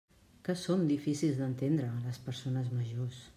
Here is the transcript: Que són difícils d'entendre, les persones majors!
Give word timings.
Que 0.47 0.53
són 0.61 0.87
difícils 0.91 1.37
d'entendre, 1.41 1.91
les 2.07 2.21
persones 2.31 2.73
majors! 2.81 3.23